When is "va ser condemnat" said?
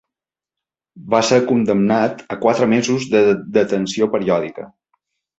1.13-2.23